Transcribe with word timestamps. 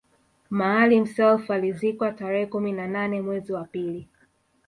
Maalim 0.49 1.05
Self 1.05 1.51
alizikwa 1.51 2.11
tarehe 2.11 2.45
kumi 2.45 2.71
na 2.71 2.87
nane 2.87 3.21
mwezi 3.21 3.53
wa 3.53 3.63
pili 3.63 4.07